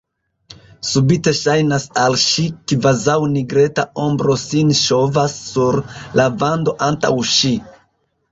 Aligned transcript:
Subite 0.91 1.31
ŝajnas 1.39 1.83
al 2.03 2.15
ŝi, 2.21 2.45
kvazaŭ 2.71 3.17
nigreta 3.35 3.85
ombro 4.05 4.37
sin 4.45 4.73
ŝovas 4.79 5.35
sur 5.51 5.79
la 6.21 6.25
vando 6.45 6.73
antaŭ 6.89 7.13
ŝi. 7.35 7.53